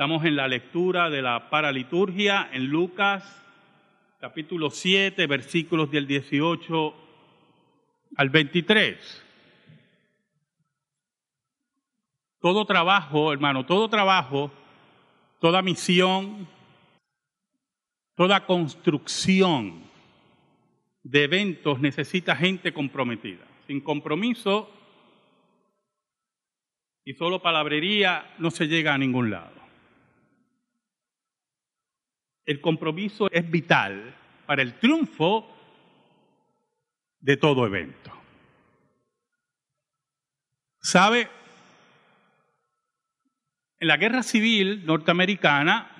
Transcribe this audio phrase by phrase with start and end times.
[0.00, 3.22] Estamos en la lectura de la paraliturgia en Lucas
[4.18, 6.94] capítulo 7, versículos del 18
[8.16, 9.26] al 23.
[12.40, 14.50] Todo trabajo, hermano, todo trabajo,
[15.38, 16.48] toda misión,
[18.14, 19.82] toda construcción
[21.02, 23.46] de eventos necesita gente comprometida.
[23.66, 24.70] Sin compromiso
[27.04, 29.59] y solo palabrería no se llega a ningún lado.
[32.50, 34.12] El compromiso es vital
[34.44, 35.46] para el triunfo
[37.20, 38.12] de todo evento.
[40.80, 41.28] ¿Sabe?
[43.78, 45.92] En la guerra civil norteamericana,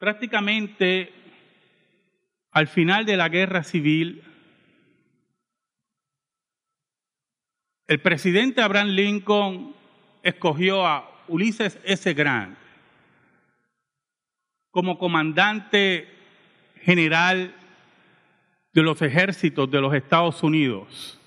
[0.00, 1.14] prácticamente
[2.50, 4.24] al final de la guerra civil,
[7.86, 9.76] el presidente Abraham Lincoln
[10.24, 12.14] escogió a Ulises S.
[12.14, 12.59] Grant
[14.70, 16.08] como comandante
[16.82, 17.54] general
[18.72, 21.18] de los ejércitos de los Estados Unidos,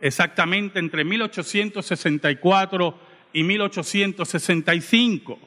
[0.00, 2.98] exactamente entre 1864
[3.32, 5.38] y 1865.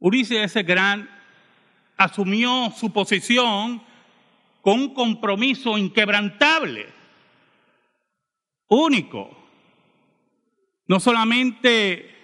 [0.00, 0.62] Ulises S.
[0.62, 1.08] Grant
[1.96, 3.82] asumió su posición
[4.60, 6.86] con un compromiso inquebrantable,
[8.68, 9.36] único.
[10.86, 12.17] No solamente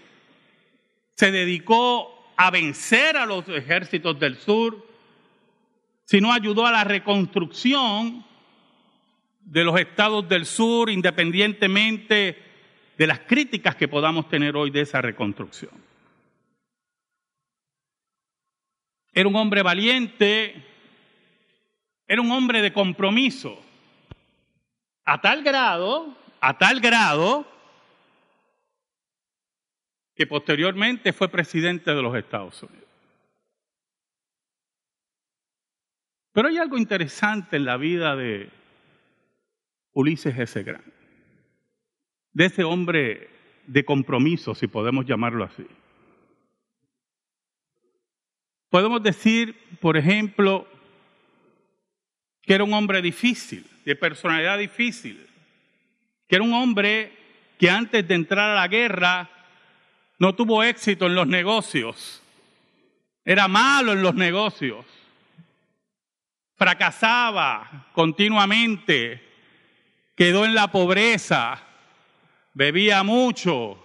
[1.15, 4.87] se dedicó a vencer a los ejércitos del sur,
[6.05, 8.25] sino ayudó a la reconstrucción
[9.41, 12.39] de los estados del sur, independientemente
[12.97, 15.73] de las críticas que podamos tener hoy de esa reconstrucción.
[19.13, 20.65] Era un hombre valiente,
[22.09, 23.63] era un hombre de compromiso,
[25.05, 27.47] a tal grado, a tal grado,
[30.15, 32.85] que posteriormente fue presidente de los Estados Unidos.
[36.33, 38.51] Pero hay algo interesante en la vida de
[39.93, 40.63] Ulises S.
[40.63, 40.85] Grant,
[42.33, 43.31] de ese hombre
[43.67, 45.67] de compromiso, si podemos llamarlo así.
[48.69, 50.67] Podemos decir, por ejemplo,
[52.43, 55.25] que era un hombre difícil, de personalidad difícil,
[56.27, 57.13] que era un hombre
[57.59, 59.31] que antes de entrar a la guerra
[60.25, 62.23] no tuvo éxito en los negocios,
[63.27, 64.87] era malo en los negocios,
[66.57, 69.23] fracasaba continuamente,
[70.17, 71.63] quedó en la pobreza,
[72.55, 73.77] bebía mucho,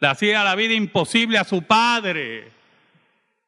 [0.00, 2.50] le hacía la vida imposible a su padre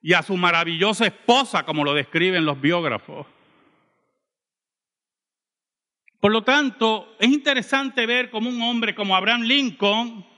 [0.03, 3.27] y a su maravillosa esposa, como lo describen los biógrafos.
[6.21, 10.30] Por lo tanto, es interesante ver cómo un hombre como Abraham Lincoln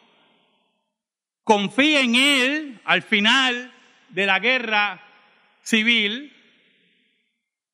[1.44, 3.72] confía en él al final
[4.08, 5.02] de la guerra
[5.62, 6.32] civil,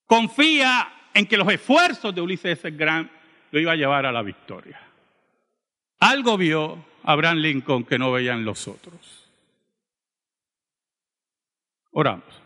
[0.06, 2.60] confía en que los esfuerzos de Ulises.
[2.76, 3.10] Grant
[3.50, 4.80] lo iba a llevar a la victoria.
[6.00, 9.28] Algo vio Abraham Lincoln que no veían los otros.
[11.92, 12.42] Oramos.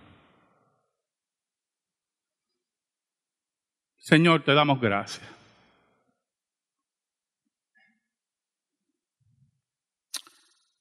[3.98, 5.31] Señor, te damos gracias.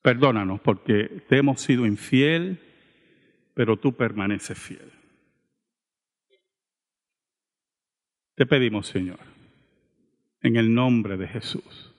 [0.02, 2.60] Perdónanos porque te hemos sido infiel,
[3.54, 4.92] pero tú permaneces fiel.
[8.36, 9.20] Te pedimos, Señor,
[10.42, 11.94] en el nombre de Jesús,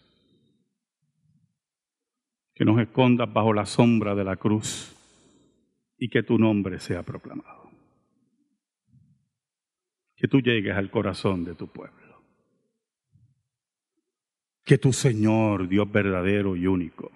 [2.55, 4.97] que nos escondas bajo la sombra de la cruz
[5.97, 7.71] y que tu nombre sea proclamado.
[10.17, 12.25] Que tú llegues al corazón de tu pueblo.
[14.65, 17.11] Que tu Señor, Dios verdadero y único,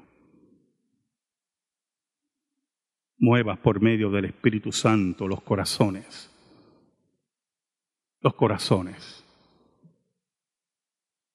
[3.19, 6.31] muevas por medio del Espíritu Santo los corazones,
[8.21, 9.25] los corazones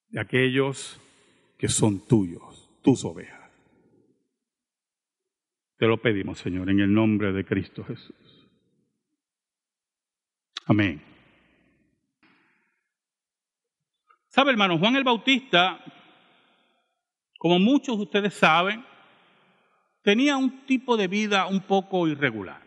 [0.10, 1.00] de aquellos
[1.58, 3.40] que son tuyos, tus ovejas.
[5.78, 8.48] Te lo pedimos, Señor, en el nombre de Cristo Jesús.
[10.68, 11.02] Amén.
[14.28, 14.78] ¿Sabe, hermano?
[14.78, 15.84] Juan el Bautista,
[17.38, 18.86] como muchos de ustedes saben,
[20.02, 22.62] tenía un tipo de vida un poco irregular.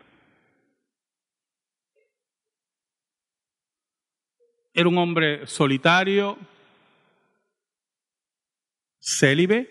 [4.73, 6.37] Era un hombre solitario,
[9.01, 9.69] célibe,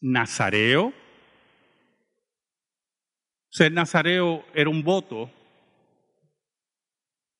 [0.00, 0.92] nazareo.
[3.50, 5.30] Ser nazareo era un voto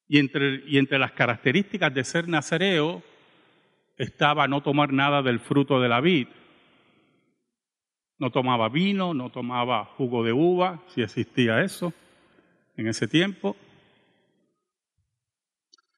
[0.07, 3.03] y entre, y entre las características de ser nazareo
[3.97, 6.29] estaba no tomar nada del fruto de la vid
[8.19, 11.93] No tomaba vino, no tomaba jugo de uva, si existía eso
[12.77, 13.57] en ese tiempo.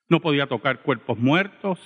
[0.09, 1.79] No podía tocar cuerpos muertos.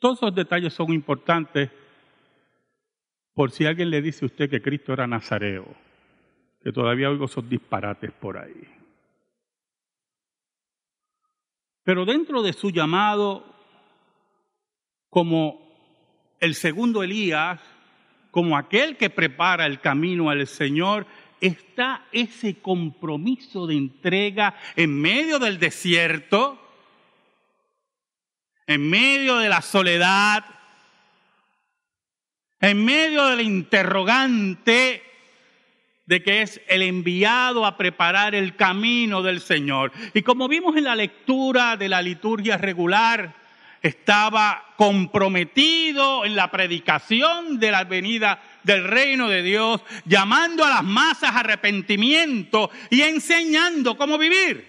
[0.00, 1.70] Todos esos detalles son importantes
[3.34, 5.66] por si alguien le dice a usted que Cristo era nazareo,
[6.60, 8.66] que todavía oigo esos disparates por ahí.
[11.84, 13.44] Pero dentro de su llamado,
[15.08, 17.60] como el segundo Elías,
[18.30, 21.06] como aquel que prepara el camino al Señor,
[21.40, 26.60] está ese compromiso de entrega en medio del desierto,
[28.66, 30.44] en medio de la soledad,
[32.60, 35.02] en medio del interrogante
[36.06, 39.92] de que es el enviado a preparar el camino del Señor.
[40.14, 43.36] Y como vimos en la lectura de la liturgia regular,
[43.82, 50.84] estaba comprometido en la predicación de la venida del reino de Dios, llamando a las
[50.84, 54.66] masas a arrepentimiento y enseñando cómo vivir.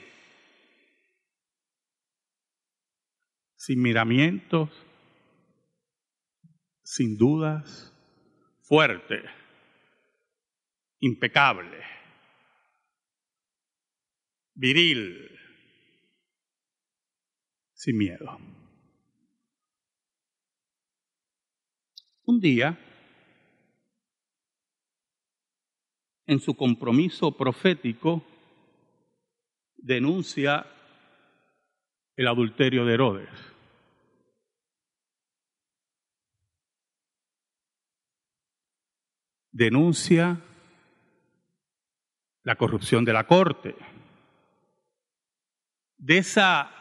[3.56, 4.69] Sin miramientos,
[6.83, 7.94] sin dudas,
[8.61, 9.23] fuerte,
[11.00, 11.83] impecable,
[14.56, 15.29] viril,
[17.73, 18.39] sin miedo.
[22.30, 22.78] Un día,
[26.28, 28.24] en su compromiso profético,
[29.76, 30.64] denuncia
[32.16, 33.30] el adulterio de Herodes.
[39.52, 40.40] Denuncia
[42.44, 43.76] la corrupción de la corte.
[45.98, 46.79] De esa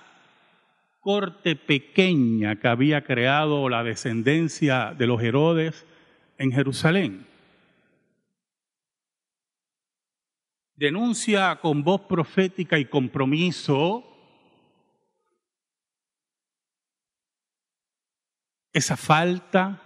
[1.09, 5.87] corte pequeña que había creado la descendencia de los Herodes
[6.37, 7.27] en Jerusalén.
[10.77, 14.05] Denuncia con voz profética y compromiso
[18.75, 19.81] esa falta,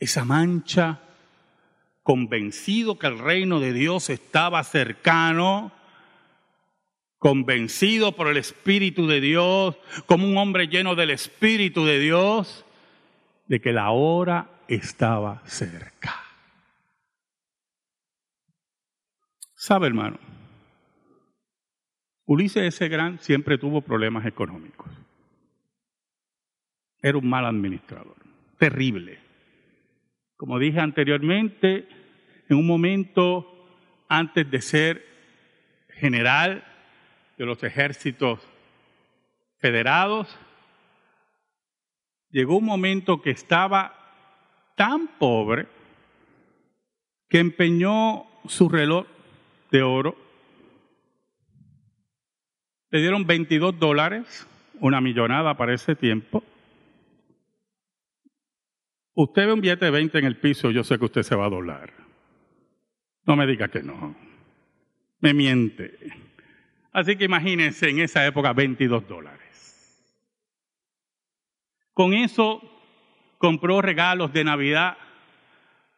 [0.00, 1.02] esa mancha,
[2.02, 5.72] convencido que el reino de Dios estaba cercano,
[7.22, 12.66] convencido por el Espíritu de Dios, como un hombre lleno del Espíritu de Dios,
[13.46, 16.16] de que la hora estaba cerca.
[19.54, 20.18] ¿Sabe, hermano?
[22.24, 24.90] Ulises ese gran siempre tuvo problemas económicos.
[27.00, 28.16] Era un mal administrador,
[28.58, 29.20] terrible.
[30.36, 31.86] Como dije anteriormente,
[32.48, 33.46] en un momento
[34.08, 35.06] antes de ser
[35.90, 36.64] general,
[37.36, 38.40] de los ejércitos
[39.58, 40.28] federados,
[42.30, 43.94] llegó un momento que estaba
[44.76, 45.68] tan pobre
[47.28, 49.06] que empeñó su reloj
[49.70, 50.16] de oro.
[52.90, 54.46] Le dieron 22 dólares,
[54.80, 56.42] una millonada para ese tiempo.
[59.14, 61.46] Usted ve un billete de 20 en el piso, yo sé que usted se va
[61.46, 61.92] a doblar.
[63.24, 64.16] No me diga que no.
[65.20, 65.96] Me miente.
[66.92, 69.42] Así que imagínense en esa época 22 dólares.
[71.94, 72.62] Con eso
[73.38, 74.96] compró regalos de Navidad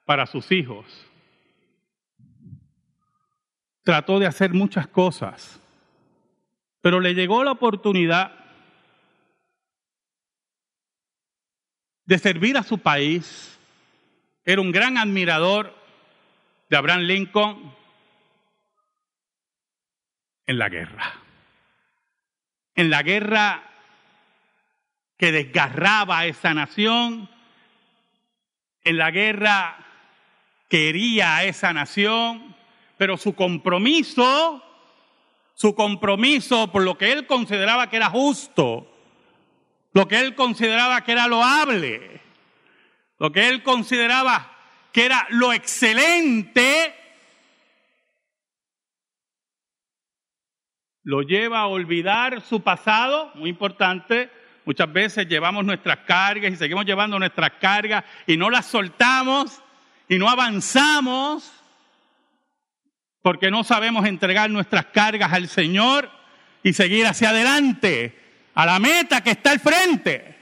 [0.05, 0.87] para sus hijos.
[3.83, 5.61] Trató de hacer muchas cosas,
[6.81, 8.33] pero le llegó la oportunidad
[12.07, 13.59] de servir a su país.
[14.45, 15.75] Era un gran admirador
[16.71, 17.75] de Abraham Lincoln,
[20.47, 21.15] en la guerra.
[22.75, 23.63] En la guerra
[25.17, 27.31] que desgarraba a esa nación,
[28.83, 29.79] en la guerra
[30.69, 32.57] que hería a esa nación,
[32.97, 34.63] pero su compromiso,
[35.55, 38.91] su compromiso por lo que él consideraba que era justo,
[39.93, 42.21] lo que él consideraba que era loable,
[43.19, 44.51] lo que él consideraba
[44.93, 46.95] que era lo excelente,
[51.05, 54.31] lo lleva a olvidar su pasado, muy importante.
[54.65, 59.63] Muchas veces llevamos nuestras cargas y seguimos llevando nuestras cargas y no las soltamos
[60.09, 61.53] y no avanzamos
[63.21, 66.11] porque no sabemos entregar nuestras cargas al Señor
[66.63, 68.19] y seguir hacia adelante,
[68.55, 70.35] a la meta que está al frente.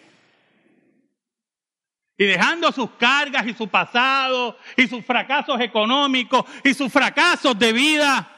[2.17, 7.73] Y dejando sus cargas y su pasado y sus fracasos económicos y sus fracasos de
[7.73, 8.32] vida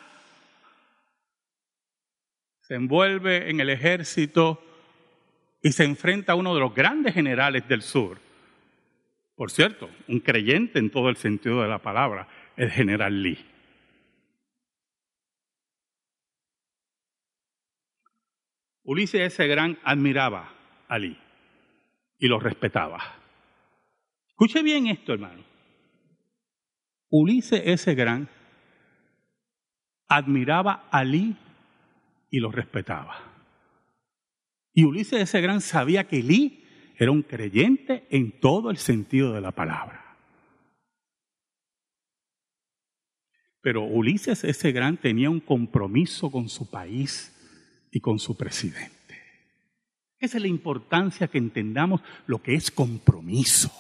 [2.67, 4.63] se envuelve en el ejército
[5.63, 8.19] y se enfrenta a uno de los grandes generales del sur,
[9.37, 13.45] Por cierto, un creyente en todo el sentido de la palabra, el general Lee.
[18.85, 20.55] Ulises ese gran admiraba
[20.87, 21.19] a Lee
[22.19, 23.01] y lo respetaba.
[24.29, 25.43] Escuche bien esto, hermano.
[27.11, 28.29] Ulises ese gran
[30.07, 31.37] admiraba a Lee
[32.35, 33.15] y lo respetaba.
[34.73, 36.65] Y Ulises ese gran sabía que Lee
[36.97, 40.17] era un creyente en todo el sentido de la palabra.
[43.61, 47.33] Pero Ulises ese gran tenía un compromiso con su país
[47.93, 48.93] y con su presidente.
[50.19, 53.71] Esa es la importancia que entendamos lo que es compromiso.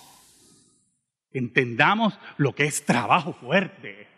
[1.33, 4.14] Entendamos lo que es trabajo fuerte.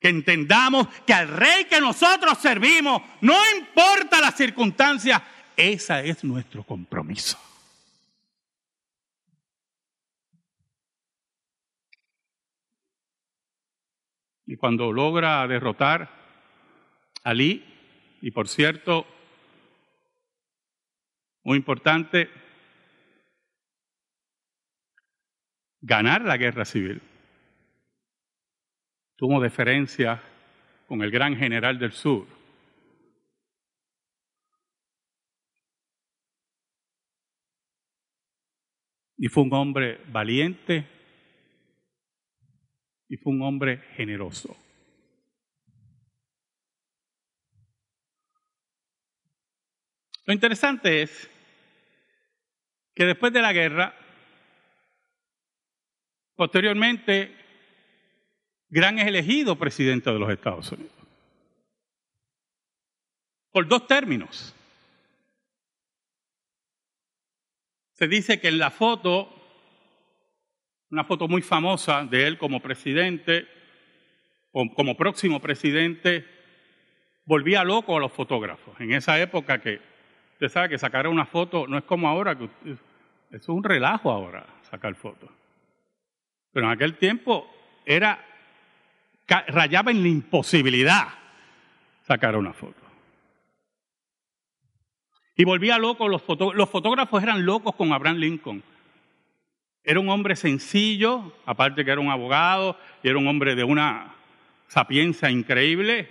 [0.00, 5.20] Que entendamos que al rey que nosotros servimos, no importa las circunstancias,
[5.56, 7.38] ese es nuestro compromiso.
[14.46, 17.64] Y cuando logra derrotar a Ali,
[18.20, 19.06] y por cierto,
[21.44, 22.28] muy importante,
[25.80, 27.00] ganar la guerra civil.
[29.20, 30.18] Tuvo deferencia
[30.88, 32.26] con el gran general del sur.
[39.18, 40.86] Y fue un hombre valiente
[43.10, 44.56] y fue un hombre generoso.
[50.24, 51.30] Lo interesante es
[52.94, 53.94] que después de la guerra,
[56.36, 57.39] posteriormente,
[58.70, 60.92] Gran es elegido presidente de los Estados Unidos.
[63.50, 64.54] Por dos términos.
[67.94, 69.28] Se dice que en la foto,
[70.90, 73.46] una foto muy famosa de él como presidente,
[74.52, 76.24] o como próximo presidente,
[77.24, 78.80] volvía loco a los fotógrafos.
[78.80, 79.90] En esa época que
[80.40, 82.80] Usted sabe que sacar una foto no es como ahora, que eso
[83.30, 85.28] es un relajo ahora, sacar fotos.
[86.50, 87.46] Pero en aquel tiempo
[87.84, 88.24] era,
[89.48, 91.08] rayaba en la imposibilidad
[92.06, 92.80] sacar una foto.
[95.36, 96.22] Y volvía loco, los,
[96.54, 98.62] los fotógrafos eran locos con Abraham Lincoln.
[99.82, 104.14] Era un hombre sencillo, aparte que era un abogado, y era un hombre de una
[104.68, 106.10] sapiencia increíble,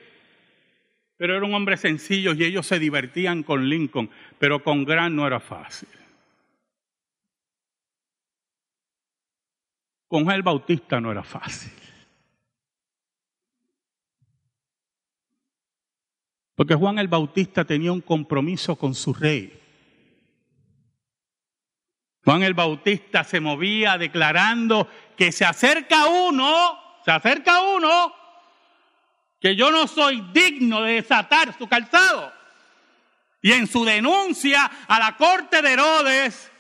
[1.18, 4.10] pero era un hombre sencillo y ellos se divertían con Lincoln,
[4.40, 5.90] pero con Grant no era fácil.
[10.08, 11.72] Con el Bautista no era fácil.
[16.60, 19.58] Porque Juan el Bautista tenía un compromiso con su rey.
[22.26, 28.14] Juan el Bautista se movía declarando que se acerca uno, se acerca uno
[29.40, 32.34] que yo no soy digno de desatar su calzado.
[33.42, 36.52] Y en su denuncia a la corte de Herodes,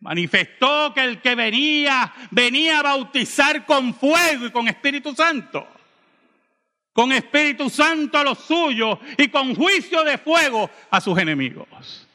[0.00, 5.66] manifestó que el que venía, venía a bautizar con fuego y con Espíritu Santo.
[6.98, 12.08] Con Espíritu Santo a los suyos y con juicio de fuego a sus enemigos.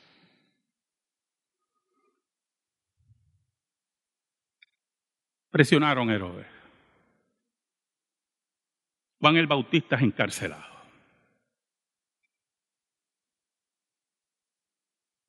[5.49, 6.47] Presionaron a Herodes.
[9.21, 10.75] Juan el Bautista es encarcelado.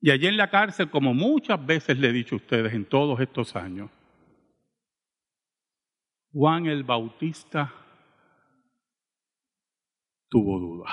[0.01, 3.21] Y allí en la cárcel, como muchas veces le he dicho a ustedes en todos
[3.21, 3.89] estos años,
[6.33, 7.84] Juan el Bautista
[10.35, 10.89] tuvo duda.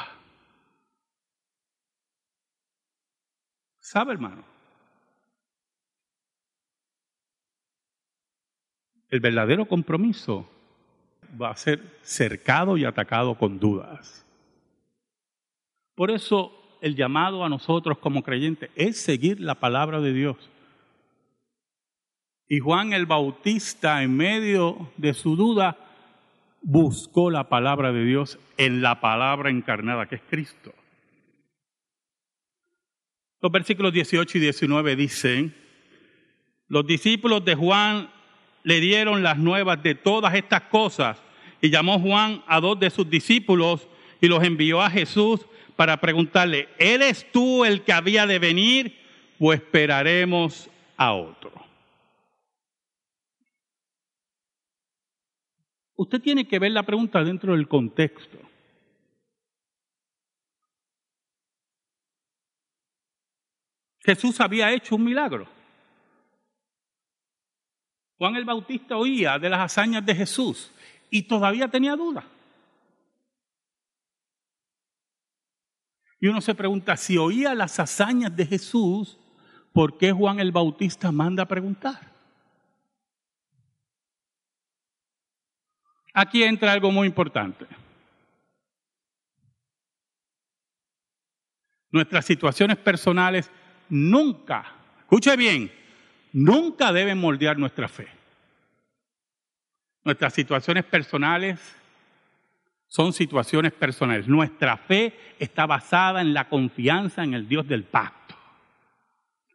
[3.79, 4.43] ¿Sabe, hermano?
[9.09, 10.47] El verdadero compromiso
[11.41, 14.23] va a ser cercado y atacado con dudas.
[15.95, 20.37] Por eso el llamado a nosotros como creyentes es seguir la palabra de Dios.
[22.47, 25.90] Y Juan el Bautista, en medio de su duda,
[26.61, 30.73] buscó la palabra de Dios en la palabra encarnada, que es Cristo.
[33.41, 35.55] Los versículos 18 y 19 dicen,
[36.67, 38.11] los discípulos de Juan
[38.63, 41.17] le dieron las nuevas de todas estas cosas
[41.59, 43.87] y llamó Juan a dos de sus discípulos
[44.21, 45.41] y los envió a Jesús
[45.75, 48.95] para preguntarle, ¿eres tú el que había de venir
[49.39, 51.60] o esperaremos a otro?
[56.01, 58.39] Usted tiene que ver la pregunta dentro del contexto.
[63.99, 65.47] Jesús había hecho un milagro.
[68.17, 70.71] Juan el Bautista oía de las hazañas de Jesús
[71.11, 72.25] y todavía tenía dudas.
[76.19, 79.19] Y uno se pregunta, si oía las hazañas de Jesús,
[79.71, 82.10] ¿por qué Juan el Bautista manda a preguntar?
[86.13, 87.65] Aquí entra algo muy importante.
[91.91, 93.51] Nuestras situaciones personales
[93.89, 94.65] nunca,
[94.99, 95.71] escuche bien,
[96.31, 98.07] nunca deben moldear nuestra fe.
[100.03, 101.59] Nuestras situaciones personales
[102.87, 104.27] son situaciones personales.
[104.27, 108.35] Nuestra fe está basada en la confianza en el Dios del pacto,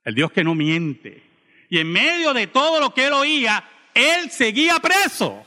[0.05, 1.23] el Dios que no miente.
[1.69, 5.45] Y en medio de todo lo que él oía, él seguía preso.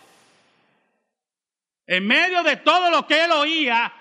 [1.90, 3.92] En medio de todo lo que él oía,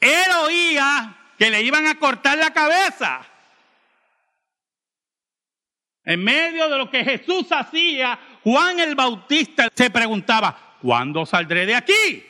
[0.00, 3.20] él oía que le iban a cortar la cabeza.
[6.04, 11.74] En medio de lo que Jesús hacía, Juan el Bautista se preguntaba, ¿cuándo saldré de
[11.74, 12.24] aquí?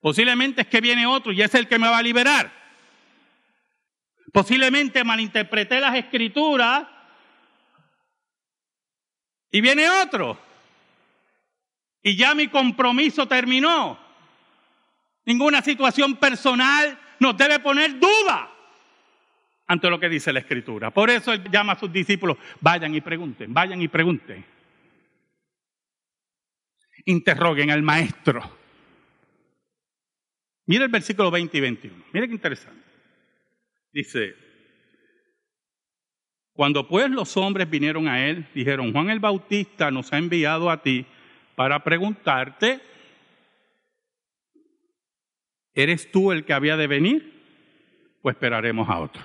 [0.00, 2.50] Posiblemente es que viene otro y es el que me va a liberar.
[4.32, 6.84] Posiblemente malinterpreté las escrituras
[9.52, 10.36] y viene otro.
[12.06, 13.98] Y ya mi compromiso terminó.
[15.24, 18.50] Ninguna situación personal nos debe poner duda
[19.66, 20.90] ante lo que dice la Escritura.
[20.90, 24.44] Por eso él llama a sus discípulos, vayan y pregunten, vayan y pregunten.
[27.06, 28.42] Interroguen al maestro.
[30.66, 32.04] Mira el versículo 20 y 21.
[32.12, 32.84] Mira qué interesante.
[33.92, 34.34] Dice,
[36.52, 40.82] cuando pues los hombres vinieron a él, dijeron, Juan el Bautista nos ha enviado a
[40.82, 41.06] ti
[41.54, 42.80] para preguntarte,
[45.74, 47.42] ¿eres tú el que había de venir?
[48.22, 49.22] Pues esperaremos a otro.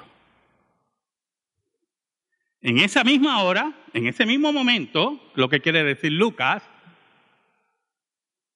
[2.62, 6.64] En esa misma hora, en ese mismo momento, lo que quiere decir Lucas,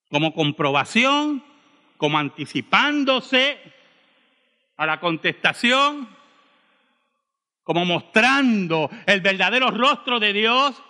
[0.10, 1.44] como comprobación,
[1.98, 3.58] como anticipándose
[4.76, 6.10] a la contestación,
[7.64, 10.84] como mostrando el verdadero rostro de Dios,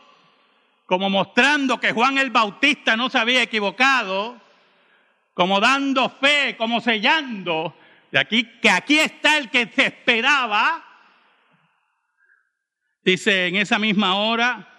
[0.93, 4.39] como mostrando que Juan el Bautista no se había equivocado,
[5.33, 7.75] como dando fe, como sellando,
[8.11, 10.85] de aquí que aquí está el que se esperaba.
[13.03, 14.69] Dice, en esa misma hora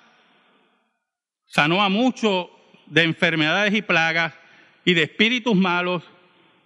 [1.47, 2.47] sanó a muchos
[2.87, 4.35] de enfermedades y plagas
[4.85, 6.05] y de espíritus malos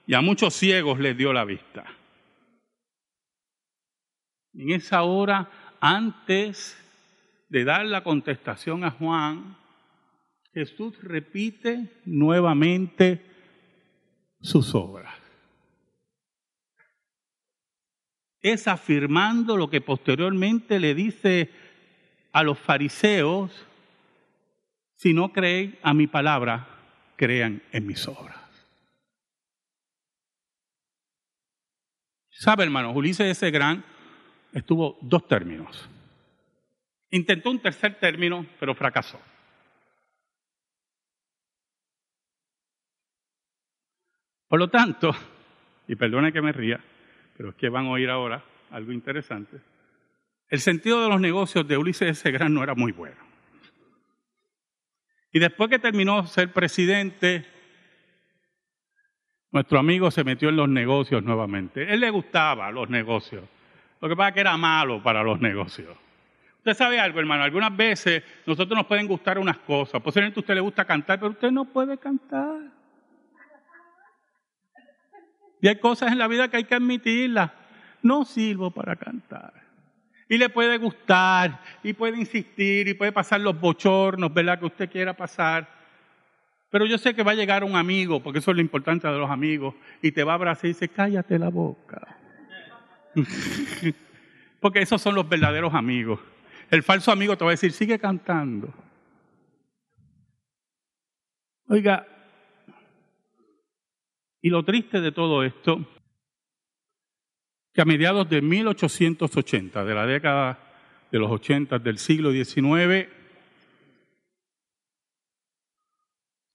[0.07, 1.87] y a muchos ciegos les dio la vista.
[4.53, 5.49] En esa hora,
[5.81, 6.77] antes
[7.49, 9.57] de dar la contestación a Juan,
[10.53, 13.25] Jesús repite nuevamente
[14.41, 15.15] sus obras.
[18.41, 21.51] Es afirmando lo que posteriormente le dice
[22.33, 23.51] a los fariseos,
[24.97, 26.69] si no creéis a mi palabra,
[27.17, 28.37] crean en mis obras.
[32.31, 32.93] ¿Sabe, hermano?
[32.93, 33.85] Ulises ese gran
[34.53, 35.89] estuvo dos términos.
[37.11, 39.21] Intentó un tercer término, pero fracasó.
[44.49, 45.15] Por lo tanto,
[45.87, 46.81] y perdone que me ría,
[47.37, 49.59] pero es que van a oír ahora algo interesante,
[50.49, 52.31] el sentido de los negocios de Ulises S.
[52.31, 53.17] Grant no era muy bueno.
[55.31, 57.47] Y después que terminó ser presidente,
[59.51, 61.93] nuestro amigo se metió en los negocios nuevamente.
[61.93, 63.45] Él le gustaba los negocios.
[64.01, 65.97] Lo que pasa es que era malo para los negocios.
[66.69, 70.03] Usted sabe algo, hermano, algunas veces nosotros nos pueden gustar unas cosas.
[70.03, 72.61] Posiblemente a usted le gusta cantar, pero usted no puede cantar.
[75.63, 77.53] Y hay cosas en la vida que hay que admitirlas.
[78.03, 79.55] No sirvo para cantar.
[80.29, 84.59] Y le puede gustar, y puede insistir, y puede pasar los bochornos, ¿verdad?
[84.59, 85.67] Que usted quiera pasar.
[86.69, 89.17] Pero yo sé que va a llegar un amigo, porque eso es lo importante de
[89.17, 92.19] los amigos, y te va a abrazar y dice, cállate la boca.
[94.61, 96.21] porque esos son los verdaderos amigos.
[96.71, 98.73] El falso amigo te va a decir, sigue cantando.
[101.69, 102.07] Oiga,
[104.41, 105.87] y lo triste de todo esto,
[107.73, 110.59] que a mediados de 1880, de la década
[111.11, 113.09] de los 80 del siglo XIX,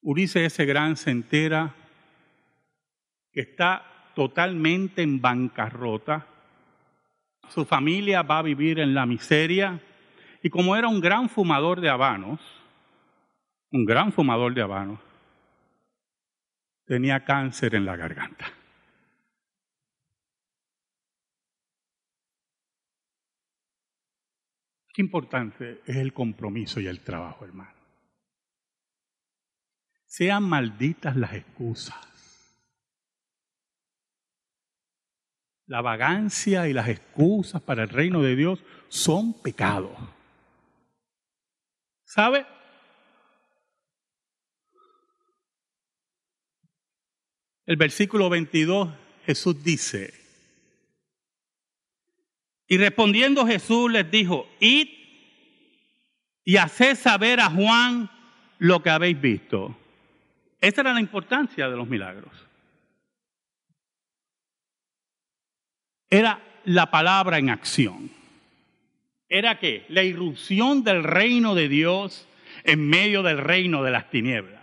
[0.02, 0.66] Ulises S.
[0.66, 1.74] Gran se entera
[3.32, 6.28] que está totalmente en bancarrota,
[7.50, 9.80] su familia va a vivir en la miseria,
[10.44, 12.42] y como era un gran fumador de habanos,
[13.72, 15.00] un gran fumador de habanos,
[16.86, 18.46] tenía cáncer en la garganta.
[24.94, 27.74] Qué importante es el compromiso y el trabajo, hermano.
[30.06, 31.96] Sean malditas las excusas.
[35.68, 39.98] La vagancia y las excusas para el reino de Dios son pecados.
[42.14, 42.46] ¿Sabe?
[47.66, 48.94] El versículo 22,
[49.26, 50.14] Jesús dice,
[52.68, 54.90] y respondiendo Jesús les dijo, id
[56.44, 58.12] y haced saber a Juan
[58.60, 59.76] lo que habéis visto.
[60.62, 62.32] Esa era la importancia de los milagros.
[66.12, 68.23] Era la palabra en acción.
[69.34, 69.86] ¿Era qué?
[69.90, 72.28] La irrupción del reino de Dios
[72.64, 74.62] en medio del reino de las tinieblas.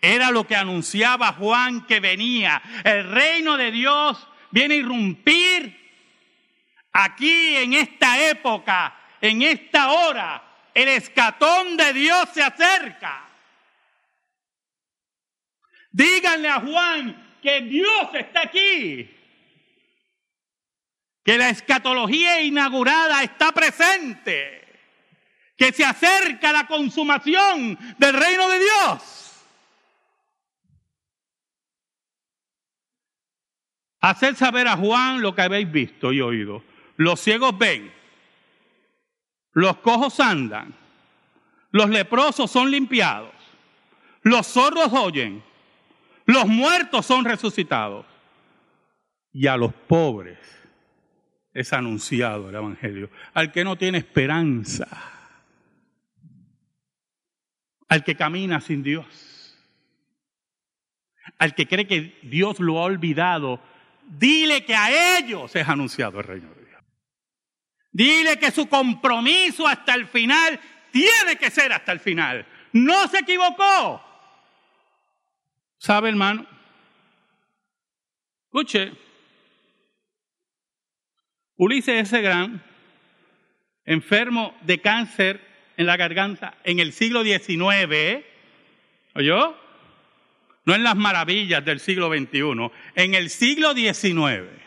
[0.00, 2.62] Era lo que anunciaba Juan que venía.
[2.84, 5.82] El reino de Dios viene a irrumpir
[6.92, 10.42] Aquí en esta época, en esta hora,
[10.74, 13.26] el escatón de Dios se acerca.
[15.90, 19.08] Díganle a Juan que Dios está aquí,
[21.24, 24.60] que la escatología inaugurada está presente,
[25.56, 29.18] que se acerca la consumación del reino de Dios.
[34.00, 36.64] Hacer saber a Juan lo que habéis visto y oído
[36.96, 37.92] los ciegos ven,
[39.52, 40.74] los cojos andan,
[41.70, 43.34] los leprosos son limpiados,
[44.22, 45.42] los sordos oyen,
[46.26, 48.06] los muertos son resucitados
[49.32, 50.38] y a los pobres
[51.54, 54.88] es anunciado el Evangelio, al que no tiene esperanza,
[57.88, 59.58] al que camina sin Dios,
[61.38, 63.60] al que cree que Dios lo ha olvidado,
[64.06, 66.82] dile que a ellos es anunciado el reino de Dios.
[67.90, 70.58] Dile que su compromiso hasta el final
[70.90, 72.46] tiene que ser hasta el final.
[72.72, 74.02] No se equivocó.
[75.78, 76.46] ¿Sabe, hermano?
[78.46, 79.11] Escuche.
[81.62, 82.20] Ulises S.
[82.20, 82.62] Gran,
[83.84, 85.40] enfermo de cáncer
[85.76, 88.24] en la garganta en el siglo XIX,
[89.14, 89.56] ¿oyó?
[90.64, 94.62] No en las maravillas del siglo XXI, en el siglo XIX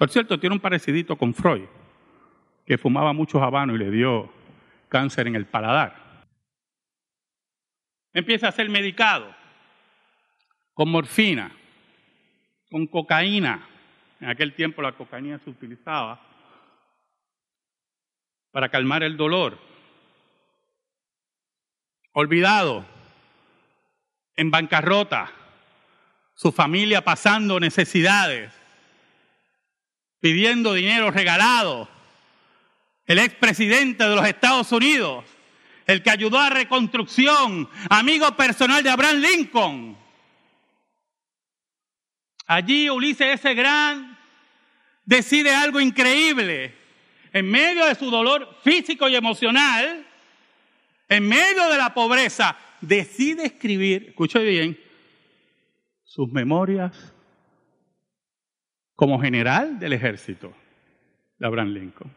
[0.00, 1.66] por cierto, tiene un parecidito con Freud,
[2.64, 4.32] que fumaba muchos habanos y le dio
[4.88, 6.24] cáncer en el paladar.
[8.14, 9.36] Empieza a ser medicado
[10.72, 11.54] con morfina,
[12.70, 13.68] con cocaína.
[14.20, 16.20] En aquel tiempo la cocaína se utilizaba
[18.50, 19.58] para calmar el dolor.
[22.12, 22.84] Olvidado,
[24.36, 25.32] en bancarrota,
[26.34, 28.52] su familia pasando necesidades
[30.20, 31.88] pidiendo dinero regalado,
[33.06, 35.24] el expresidente de los Estados Unidos,
[35.86, 39.96] el que ayudó a reconstrucción, amigo personal de Abraham Lincoln.
[42.46, 43.54] Allí Ulises S.
[43.54, 44.09] Grant
[45.04, 46.74] decide algo increíble.
[47.32, 50.06] En medio de su dolor físico y emocional,
[51.08, 54.78] en medio de la pobreza, decide escribir, escuche bien,
[56.04, 57.14] sus memorias
[58.94, 60.52] como general del ejército
[61.38, 62.12] de Abraham Lincoln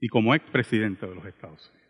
[0.00, 1.86] y como expresidente de los Estados Unidos.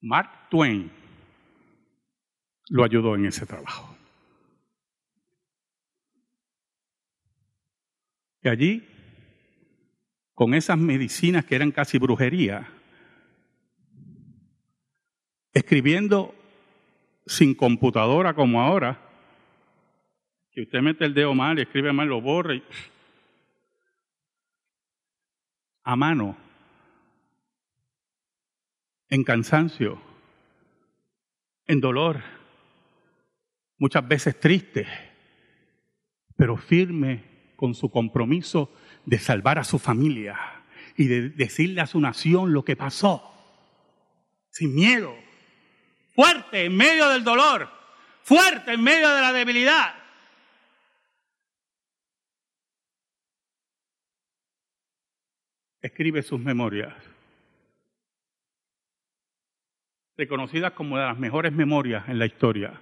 [0.00, 0.90] Mark Twain
[2.70, 3.99] lo ayudó en ese trabajo.
[8.42, 8.88] Y allí,
[10.34, 12.66] con esas medicinas que eran casi brujería,
[15.52, 16.34] escribiendo
[17.26, 18.98] sin computadora como ahora,
[20.52, 22.54] que usted mete el dedo mal y escribe mal, lo borra
[25.82, 26.36] a mano,
[29.08, 30.00] en cansancio,
[31.66, 32.22] en dolor,
[33.76, 34.86] muchas veces triste,
[36.36, 37.29] pero firme
[37.60, 38.72] con su compromiso
[39.04, 40.64] de salvar a su familia
[40.96, 43.22] y de decirle a su nación lo que pasó,
[44.48, 45.14] sin miedo
[46.14, 47.68] fuerte en medio del dolor,
[48.22, 49.94] fuerte en medio de la debilidad.
[55.82, 56.94] Escribe sus memorias,
[60.16, 62.80] reconocidas como de las mejores memorias en la historia.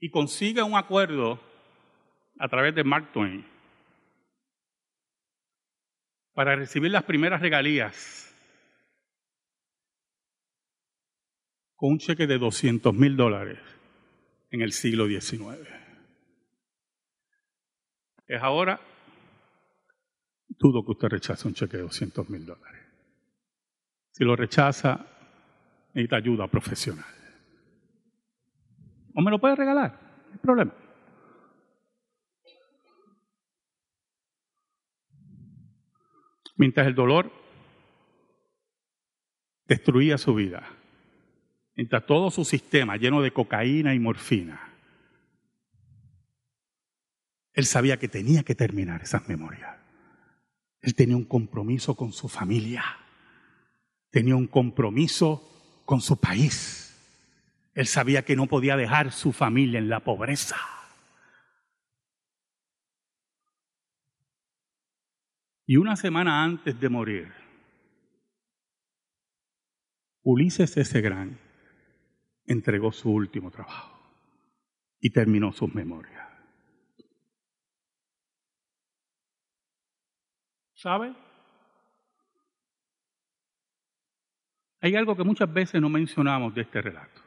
[0.00, 1.38] Y consigue un acuerdo
[2.38, 3.44] a través de Mark Twain
[6.32, 8.34] para recibir las primeras regalías
[11.76, 13.58] con un cheque de 200 mil dólares
[14.50, 15.68] en el siglo XIX.
[18.26, 18.80] Es ahora,
[20.48, 22.80] dudo que usted rechace un cheque de 200 mil dólares.
[24.12, 25.06] Si lo rechaza,
[25.94, 27.19] necesita ayuda profesional.
[29.20, 30.74] O me lo puede regalar, no hay problema.
[36.56, 37.30] Mientras el dolor
[39.66, 40.66] destruía su vida,
[41.74, 44.72] mientras todo su sistema lleno de cocaína y morfina,
[47.52, 49.76] él sabía que tenía que terminar esas memorias.
[50.80, 52.82] Él tenía un compromiso con su familia,
[54.08, 56.89] tenía un compromiso con su país.
[57.74, 60.56] Él sabía que no podía dejar su familia en la pobreza.
[65.66, 67.32] Y una semana antes de morir,
[70.22, 71.38] Ulises ese gran
[72.44, 73.98] entregó su último trabajo
[75.00, 76.28] y terminó sus memorias.
[80.74, 81.14] ¿Sabe?
[84.80, 87.19] Hay algo que muchas veces no mencionamos de este relato.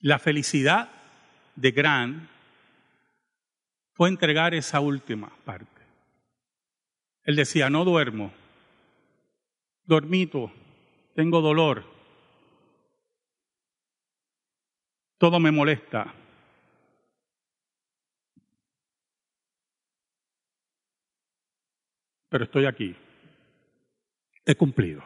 [0.00, 0.90] La felicidad
[1.56, 2.28] de Gran
[3.94, 5.82] fue entregar esa última parte.
[7.24, 8.32] Él decía, no duermo,
[9.84, 10.52] dormito,
[11.16, 11.84] tengo dolor,
[15.18, 16.14] todo me molesta.
[22.28, 22.94] Pero estoy aquí,
[24.46, 25.02] he cumplido.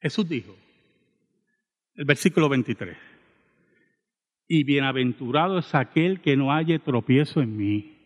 [0.00, 0.63] Jesús dijo,
[1.96, 2.96] el versículo 23.
[4.48, 7.98] Y bienaventurado es aquel que no haya tropiezo en mí.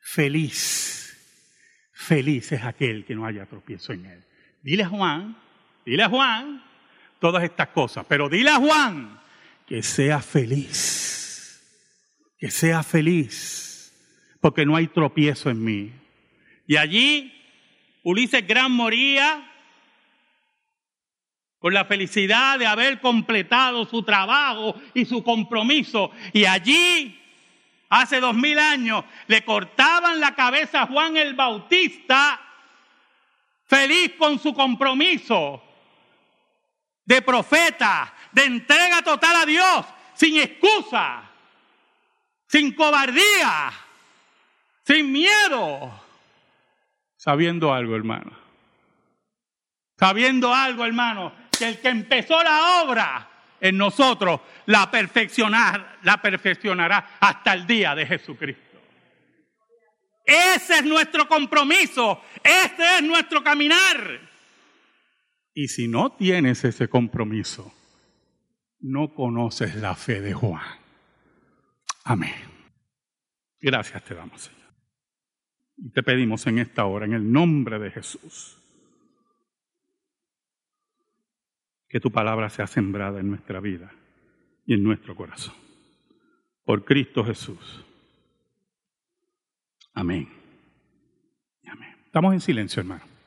[0.00, 1.16] Feliz,
[1.92, 4.24] feliz es aquel que no haya tropiezo en él.
[4.62, 5.36] Dile a Juan,
[5.84, 6.62] dile a Juan
[7.20, 9.20] todas estas cosas, pero dile a Juan
[9.66, 11.62] que sea feliz,
[12.38, 13.92] que sea feliz,
[14.40, 15.92] porque no hay tropiezo en mí.
[16.66, 17.32] Y allí
[18.02, 19.47] Ulises Gran moría
[21.58, 26.10] con la felicidad de haber completado su trabajo y su compromiso.
[26.32, 27.20] Y allí,
[27.88, 32.40] hace dos mil años, le cortaban la cabeza a Juan el Bautista,
[33.64, 35.62] feliz con su compromiso
[37.04, 41.22] de profeta, de entrega total a Dios, sin excusa,
[42.46, 43.72] sin cobardía,
[44.84, 45.90] sin miedo,
[47.16, 48.32] sabiendo algo, hermano.
[49.98, 53.28] Sabiendo algo, hermano, que el que empezó la obra
[53.60, 58.62] en nosotros la perfeccionar, la perfeccionará hasta el día de Jesucristo.
[60.24, 64.20] Ese es nuestro compromiso, ese es nuestro caminar.
[65.54, 67.74] Y si no tienes ese compromiso,
[68.80, 70.62] no conoces la fe de Juan.
[72.04, 72.34] Amén.
[73.60, 74.58] Gracias te damos, Señor.
[75.78, 78.58] Y te pedimos en esta hora, en el nombre de Jesús
[81.88, 83.90] que tu palabra sea sembrada en nuestra vida
[84.66, 85.54] y en nuestro corazón.
[86.64, 87.84] Por Cristo Jesús.
[89.94, 90.28] Amén.
[91.66, 91.96] Amén.
[92.04, 93.17] Estamos en silencio, hermano.